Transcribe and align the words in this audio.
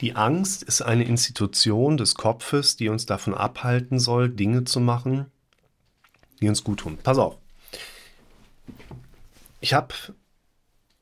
Die 0.00 0.16
Angst 0.16 0.62
ist 0.62 0.80
eine 0.80 1.04
Institution 1.04 1.96
des 1.98 2.14
Kopfes, 2.14 2.76
die 2.76 2.88
uns 2.88 3.04
davon 3.04 3.34
abhalten 3.34 3.98
soll, 3.98 4.30
Dinge 4.30 4.64
zu 4.64 4.80
machen, 4.80 5.26
die 6.40 6.48
uns 6.48 6.64
gut 6.64 6.80
tun. 6.80 6.98
Pass 7.02 7.18
auf. 7.18 7.36
Ich 9.60 9.74
habe 9.74 9.94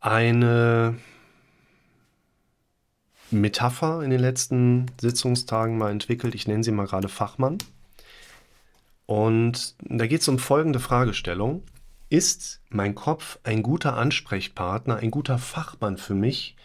eine 0.00 0.96
Metapher 3.30 4.02
in 4.02 4.10
den 4.10 4.20
letzten 4.20 4.86
Sitzungstagen 4.98 5.76
mal 5.76 5.90
entwickelt. 5.90 6.34
Ich 6.34 6.46
nenne 6.46 6.64
sie 6.64 6.72
mal 6.72 6.86
gerade 6.86 7.08
Fachmann. 7.08 7.58
Und 9.04 9.74
da 9.80 10.06
geht 10.06 10.22
es 10.22 10.28
um 10.28 10.38
folgende 10.38 10.80
Fragestellung. 10.80 11.62
Ist 12.08 12.62
mein 12.70 12.94
Kopf 12.94 13.38
ein 13.42 13.62
guter 13.62 13.96
Ansprechpartner, 13.96 14.96
ein 14.96 15.10
guter 15.10 15.38
Fachmann 15.38 15.98
für 15.98 16.14
mich, 16.14 16.56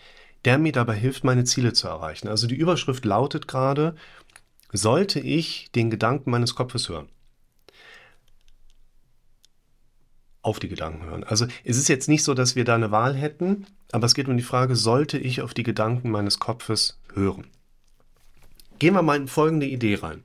der 0.45 0.57
mir 0.57 0.71
dabei 0.71 0.95
hilft, 0.95 1.23
meine 1.23 1.43
Ziele 1.43 1.73
zu 1.73 1.87
erreichen? 1.87 2.27
Also 2.27 2.47
die 2.47 2.55
Überschrift 2.55 3.05
lautet 3.05 3.47
gerade, 3.47 3.95
sollte 4.71 5.19
ich 5.19 5.71
den 5.73 5.89
Gedanken 5.89 6.31
meines 6.31 6.55
Kopfes 6.55 6.89
hören? 6.89 7.09
Auf 10.41 10.59
die 10.59 10.69
Gedanken 10.69 11.05
hören. 11.05 11.23
Also 11.23 11.45
es 11.63 11.77
ist 11.77 11.87
jetzt 11.87 12.09
nicht 12.09 12.23
so, 12.23 12.33
dass 12.33 12.55
wir 12.55 12.65
da 12.65 12.75
eine 12.75 12.91
Wahl 12.91 13.15
hätten, 13.15 13.67
aber 13.91 14.05
es 14.05 14.15
geht 14.15 14.27
um 14.27 14.37
die 14.37 14.43
Frage, 14.43 14.75
sollte 14.75 15.17
ich 15.17 15.41
auf 15.41 15.53
die 15.53 15.63
Gedanken 15.63 16.09
meines 16.09 16.39
Kopfes 16.39 16.99
hören? 17.13 17.47
Gehen 18.79 18.95
wir 18.95 19.03
mal 19.03 19.17
in 19.17 19.27
folgende 19.27 19.67
Idee 19.67 19.95
rein. 19.95 20.23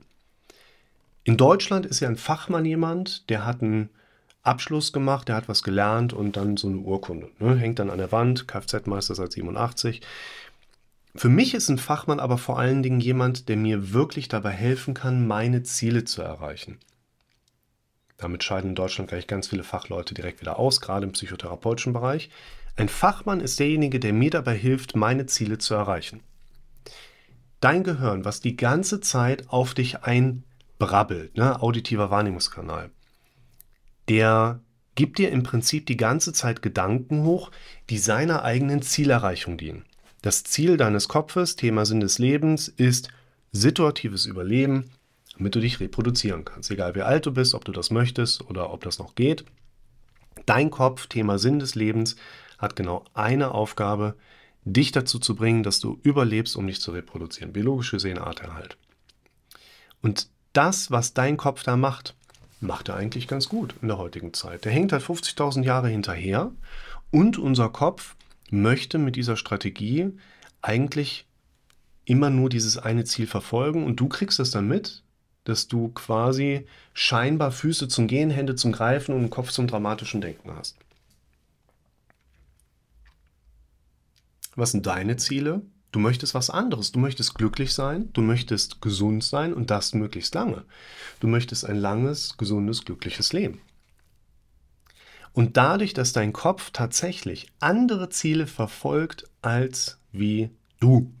In 1.23 1.37
Deutschland 1.37 1.85
ist 1.85 1.99
ja 1.99 2.07
ein 2.07 2.15
Fachmann 2.15 2.65
jemand, 2.65 3.29
der 3.29 3.45
hat 3.45 3.61
einen 3.61 3.89
Abschluss 4.47 4.93
gemacht, 4.93 5.27
der 5.27 5.35
hat 5.35 5.49
was 5.49 5.63
gelernt 5.63 6.13
und 6.13 6.37
dann 6.37 6.57
so 6.57 6.67
eine 6.67 6.77
Urkunde. 6.77 7.29
Ne? 7.39 7.55
Hängt 7.55 7.79
dann 7.79 7.89
an 7.89 7.97
der 7.97 8.11
Wand, 8.11 8.47
Kfz-Meister 8.47 9.15
seit 9.15 9.31
87. 9.31 10.01
Für 11.15 11.29
mich 11.29 11.53
ist 11.53 11.69
ein 11.69 11.77
Fachmann 11.77 12.19
aber 12.19 12.37
vor 12.37 12.59
allen 12.59 12.83
Dingen 12.83 12.99
jemand, 12.99 13.49
der 13.49 13.57
mir 13.57 13.91
wirklich 13.91 14.27
dabei 14.27 14.51
helfen 14.51 14.93
kann, 14.93 15.27
meine 15.27 15.63
Ziele 15.63 16.05
zu 16.05 16.21
erreichen. 16.21 16.77
Damit 18.17 18.43
scheiden 18.43 18.71
in 18.71 18.75
Deutschland 18.75 19.09
gleich 19.09 19.27
ganz 19.27 19.47
viele 19.47 19.63
Fachleute 19.63 20.13
direkt 20.13 20.41
wieder 20.41 20.57
aus, 20.57 20.81
gerade 20.81 21.05
im 21.05 21.11
psychotherapeutischen 21.11 21.93
Bereich. 21.93 22.29
Ein 22.75 22.89
Fachmann 22.89 23.41
ist 23.41 23.59
derjenige, 23.59 23.99
der 23.99 24.13
mir 24.13 24.29
dabei 24.29 24.55
hilft, 24.55 24.95
meine 24.95 25.25
Ziele 25.25 25.57
zu 25.57 25.73
erreichen. 25.73 26.21
Dein 27.59 27.83
Gehirn, 27.83 28.23
was 28.23 28.39
die 28.41 28.55
ganze 28.55 29.01
Zeit 29.01 29.49
auf 29.49 29.73
dich 29.73 30.03
ein 30.03 30.43
brabbelt, 30.77 31.37
ne? 31.37 31.61
auditiver 31.61 32.11
Wahrnehmungskanal, 32.11 32.91
der 34.09 34.61
gibt 34.95 35.19
dir 35.19 35.31
im 35.31 35.43
Prinzip 35.43 35.85
die 35.85 35.97
ganze 35.97 36.33
Zeit 36.33 36.61
Gedanken 36.61 37.23
hoch, 37.23 37.51
die 37.89 37.97
seiner 37.97 38.43
eigenen 38.43 38.81
Zielerreichung 38.81 39.57
dienen. 39.57 39.85
Das 40.21 40.43
Ziel 40.43 40.77
deines 40.77 41.07
Kopfes, 41.07 41.55
Thema 41.55 41.85
Sinn 41.85 41.99
des 41.99 42.17
Lebens, 42.17 42.67
ist 42.67 43.09
situatives 43.51 44.25
Überleben, 44.25 44.85
damit 45.37 45.55
du 45.55 45.59
dich 45.59 45.79
reproduzieren 45.79 46.45
kannst. 46.45 46.71
Egal 46.71 46.95
wie 46.95 47.03
alt 47.03 47.25
du 47.25 47.31
bist, 47.31 47.53
ob 47.53 47.63
du 47.63 47.71
das 47.71 47.91
möchtest 47.91 48.41
oder 48.49 48.73
ob 48.73 48.83
das 48.83 48.97
noch 48.99 49.15
geht. 49.15 49.45
Dein 50.45 50.71
Kopf, 50.71 51.07
Thema 51.07 51.37
Sinn 51.37 51.59
des 51.59 51.75
Lebens, 51.75 52.15
hat 52.57 52.75
genau 52.75 53.05
eine 53.13 53.51
Aufgabe, 53.51 54.15
dich 54.65 54.91
dazu 54.91 55.19
zu 55.19 55.35
bringen, 55.35 55.63
dass 55.63 55.79
du 55.79 55.99
überlebst, 56.01 56.55
um 56.55 56.65
dich 56.65 56.81
zu 56.81 56.91
reproduzieren. 56.91 57.53
Biologisch 57.53 57.91
gesehen 57.91 58.17
Arterhalt. 58.17 58.77
Und 60.01 60.29
das, 60.53 60.91
was 60.91 61.13
dein 61.13 61.37
Kopf 61.37 61.63
da 61.63 61.77
macht, 61.77 62.15
macht 62.59 62.89
er 62.89 62.95
eigentlich 62.95 63.27
ganz 63.27 63.49
gut 63.49 63.75
in 63.81 63.87
der 63.87 63.97
heutigen 63.97 64.33
Zeit. 64.33 64.65
Der 64.65 64.71
hängt 64.71 64.91
halt 64.91 65.03
50.000 65.03 65.63
Jahre 65.63 65.89
hinterher 65.89 66.51
und 67.11 67.37
unser 67.37 67.69
Kopf 67.69 68.15
möchte 68.49 68.97
mit 68.97 69.15
dieser 69.15 69.37
Strategie 69.37 70.11
eigentlich 70.61 71.25
immer 72.05 72.29
nur 72.29 72.49
dieses 72.49 72.77
eine 72.77 73.03
Ziel 73.03 73.27
verfolgen 73.27 73.85
und 73.85 73.99
du 73.99 74.07
kriegst 74.07 74.39
es 74.39 74.51
dann 74.51 74.67
mit, 74.67 75.03
dass 75.43 75.67
du 75.67 75.89
quasi 75.89 76.65
scheinbar 76.93 77.51
Füße 77.51 77.87
zum 77.87 78.07
Gehen, 78.07 78.29
Hände 78.29 78.55
zum 78.55 78.71
Greifen 78.71 79.13
und 79.13 79.29
Kopf 79.29 79.51
zum 79.51 79.67
dramatischen 79.67 80.21
Denken 80.21 80.51
hast. 80.55 80.77
Was 84.55 84.71
sind 84.71 84.85
deine 84.85 85.17
Ziele? 85.17 85.61
Du 85.91 85.99
möchtest 85.99 86.33
was 86.33 86.49
anderes. 86.49 86.91
Du 86.91 86.99
möchtest 86.99 87.35
glücklich 87.35 87.73
sein, 87.73 88.09
du 88.13 88.21
möchtest 88.21 88.81
gesund 88.81 89.23
sein 89.23 89.53
und 89.53 89.71
das 89.71 89.93
möglichst 89.93 90.35
lange. 90.35 90.65
Du 91.19 91.27
möchtest 91.27 91.65
ein 91.65 91.77
langes, 91.77 92.37
gesundes, 92.37 92.85
glückliches 92.85 93.33
Leben. 93.33 93.61
Und 95.33 95.55
dadurch, 95.55 95.93
dass 95.93 96.13
dein 96.13 96.33
Kopf 96.33 96.71
tatsächlich 96.71 97.47
andere 97.59 98.09
Ziele 98.09 98.47
verfolgt 98.47 99.25
als 99.41 99.99
wie 100.11 100.49
du, 100.79 101.11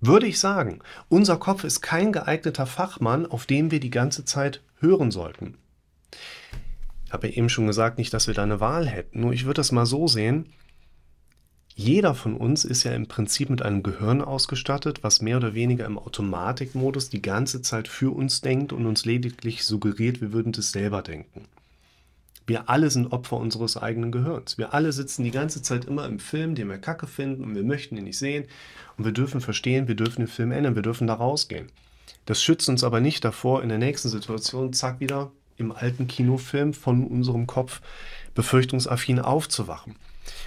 würde 0.00 0.26
ich 0.26 0.40
sagen, 0.40 0.80
unser 1.08 1.36
Kopf 1.36 1.64
ist 1.64 1.80
kein 1.80 2.12
geeigneter 2.12 2.66
Fachmann, 2.66 3.26
auf 3.26 3.46
den 3.46 3.70
wir 3.70 3.80
die 3.80 3.90
ganze 3.90 4.24
Zeit 4.24 4.62
hören 4.78 5.10
sollten. 5.10 5.58
Ich 7.04 7.12
habe 7.12 7.28
ja 7.28 7.34
eben 7.34 7.48
schon 7.48 7.66
gesagt, 7.66 7.98
nicht, 7.98 8.12
dass 8.12 8.26
wir 8.26 8.34
da 8.34 8.42
eine 8.42 8.60
Wahl 8.60 8.86
hätten. 8.86 9.20
Nur 9.20 9.32
ich 9.32 9.44
würde 9.44 9.60
das 9.60 9.70
mal 9.70 9.86
so 9.86 10.08
sehen, 10.08 10.52
jeder 11.78 12.14
von 12.14 12.38
uns 12.38 12.64
ist 12.64 12.84
ja 12.84 12.92
im 12.92 13.06
Prinzip 13.06 13.50
mit 13.50 13.60
einem 13.60 13.82
Gehirn 13.82 14.22
ausgestattet, 14.22 15.00
was 15.02 15.20
mehr 15.20 15.36
oder 15.36 15.52
weniger 15.52 15.84
im 15.84 15.98
Automatikmodus 15.98 17.10
die 17.10 17.20
ganze 17.20 17.60
Zeit 17.60 17.86
für 17.86 18.16
uns 18.16 18.40
denkt 18.40 18.72
und 18.72 18.86
uns 18.86 19.04
lediglich 19.04 19.62
suggeriert, 19.62 20.22
wir 20.22 20.32
würden 20.32 20.52
das 20.52 20.72
selber 20.72 21.02
denken. 21.02 21.44
Wir 22.46 22.70
alle 22.70 22.88
sind 22.88 23.12
Opfer 23.12 23.36
unseres 23.36 23.76
eigenen 23.76 24.10
Gehirns. 24.10 24.56
Wir 24.56 24.72
alle 24.72 24.90
sitzen 24.90 25.22
die 25.22 25.30
ganze 25.30 25.60
Zeit 25.60 25.84
immer 25.84 26.06
im 26.06 26.18
Film, 26.18 26.54
den 26.54 26.70
wir 26.70 26.78
kacke 26.78 27.06
finden 27.06 27.44
und 27.44 27.54
wir 27.54 27.62
möchten 27.62 27.98
ihn 27.98 28.04
nicht 28.04 28.18
sehen. 28.18 28.46
Und 28.96 29.04
wir 29.04 29.12
dürfen 29.12 29.42
verstehen, 29.42 29.86
wir 29.86 29.96
dürfen 29.96 30.22
den 30.22 30.28
Film 30.28 30.52
ändern, 30.52 30.76
wir 30.76 30.82
dürfen 30.82 31.06
da 31.06 31.12
rausgehen. 31.12 31.66
Das 32.24 32.42
schützt 32.42 32.70
uns 32.70 32.84
aber 32.84 33.00
nicht 33.00 33.22
davor, 33.22 33.62
in 33.62 33.68
der 33.68 33.76
nächsten 33.76 34.08
Situation, 34.08 34.72
zack, 34.72 35.00
wieder 35.00 35.30
im 35.58 35.72
alten 35.72 36.06
Kinofilm 36.06 36.72
von 36.72 37.06
unserem 37.06 37.46
Kopf 37.46 37.82
befürchtungsaffin 38.34 39.18
aufzuwachen. 39.18 39.96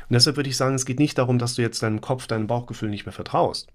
Und 0.09 0.13
deshalb 0.13 0.35
würde 0.35 0.49
ich 0.49 0.57
sagen, 0.57 0.75
es 0.75 0.85
geht 0.85 0.99
nicht 0.99 1.17
darum, 1.17 1.39
dass 1.39 1.55
du 1.55 1.61
jetzt 1.61 1.83
deinem 1.83 2.01
Kopf, 2.01 2.27
deinem 2.27 2.47
Bauchgefühl 2.47 2.89
nicht 2.89 3.05
mehr 3.05 3.13
vertraust. 3.13 3.67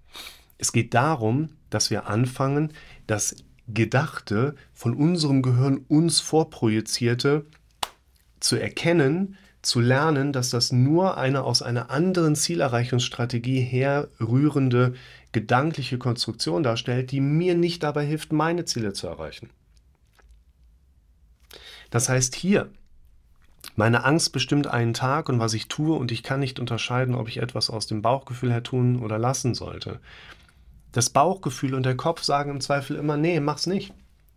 Es 0.59 0.73
geht 0.73 0.95
darum, 0.95 1.51
dass 1.71 1.91
wir 1.91 2.07
anfangen, 2.07 2.73
das 3.07 3.37
Gedachte 3.69 4.55
von 4.73 4.95
unserem 4.95 5.43
Gehirn 5.43 5.79
uns 5.89 6.21
vorprojizierte 6.21 7.47
zu 8.41 8.57
erkennen, 8.57 9.37
zu 9.63 9.81
lernen, 9.81 10.33
dass 10.33 10.51
das 10.51 10.73
nur 10.73 11.17
eine 11.17 11.43
aus 11.43 11.63
einer 11.63 11.91
anderen 11.91 12.37
Zielerreichungsstrategie 12.37 13.61
herrührende 13.61 14.95
gedankliche 15.33 15.99
Konstruktion 15.99 16.63
darstellt, 16.63 17.11
die 17.11 17.21
mir 17.21 17.55
nicht 17.55 17.83
dabei 17.83 18.05
hilft, 18.05 18.33
meine 18.33 18.67
Ziele 18.67 18.93
zu 18.93 19.07
erreichen. 19.07 19.49
Das 21.91 22.09
heißt 22.09 22.35
hier, 22.35 22.71
meine 23.77 24.05
Angst 24.05 24.33
bestimmt 24.33 24.67
einen 24.67 24.95
Tag 24.95 25.29
und 25.29 25.41
was 25.41 25.55
ich 25.55 25.69
tue 25.69 25.97
und 25.97 26.13
ich 26.13 26.23
kann 26.23 26.41
nicht 26.41 26.61
unterscheiden, 26.61 27.15
ob 27.15 27.29
ich 27.29 27.39
etwas 27.39 27.71
aus 27.71 27.87
dem 27.87 28.03
Bauchgefühl 28.03 28.53
her 28.53 28.63
tun 28.63 29.01
oder 29.01 29.19
lassen 29.19 29.55
sollte. 29.55 30.01
Das 30.93 31.11
Bauchgefühl 31.11 31.75
und 31.75 31.85
der 31.85 31.97
Kopf 31.97 32.23
sagen 32.23 32.51
im 32.51 32.61
Zweifel 32.61 32.97
immer, 32.97 33.17
nee, 33.17 33.41
mach's 33.41 33.67
nicht. 33.67 33.93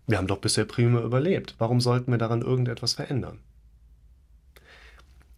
Wir 0.08 0.18
haben 0.18 0.28
doch 0.28 0.40
bisher 0.40 0.66
prima 0.66 1.02
überlebt. 1.02 1.56
Warum 1.60 1.82
sollten 1.82 2.12
wir 2.12 2.18
daran 2.18 2.42
irgendetwas 2.42 2.94
verändern? 2.94 3.40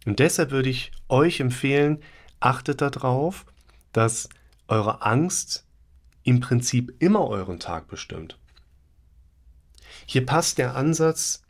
Und 0.06 0.18
deshalb 0.18 0.50
würde 0.50 0.70
ich 0.70 0.92
euch 1.08 1.40
empfehlen, 1.40 1.98
achtet 2.38 2.80
darauf, 2.80 3.44
dass 3.92 4.30
eure 4.66 5.02
Angst 5.02 5.66
im 6.22 6.40
Prinzip 6.40 6.94
immer 7.00 7.26
euren 7.26 7.60
Tag 7.60 7.88
bestimmt. 7.88 8.38
Hier 10.06 10.24
passt 10.24 10.58
der 10.58 10.74
Ansatz 10.74 11.42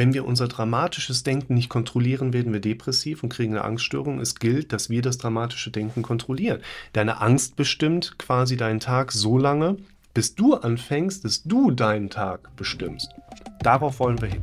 wenn 0.00 0.14
wir 0.14 0.24
unser 0.24 0.48
dramatisches 0.48 1.24
Denken 1.24 1.52
nicht 1.52 1.68
kontrollieren, 1.68 2.32
werden 2.32 2.54
wir 2.54 2.60
depressiv 2.60 3.22
und 3.22 3.28
kriegen 3.28 3.52
eine 3.52 3.66
Angststörung. 3.66 4.18
Es 4.18 4.34
gilt, 4.34 4.72
dass 4.72 4.88
wir 4.88 5.02
das 5.02 5.18
dramatische 5.18 5.70
Denken 5.70 6.00
kontrollieren. 6.00 6.62
Deine 6.94 7.20
Angst 7.20 7.54
bestimmt 7.54 8.18
quasi 8.18 8.56
deinen 8.56 8.80
Tag 8.80 9.12
so 9.12 9.36
lange, 9.36 9.76
bis 10.14 10.34
du 10.34 10.54
anfängst, 10.54 11.26
dass 11.26 11.42
du 11.42 11.70
deinen 11.70 12.08
Tag 12.08 12.48
bestimmst. 12.56 13.10
Darauf 13.62 14.00
wollen 14.00 14.18
wir 14.22 14.28
hin. 14.28 14.42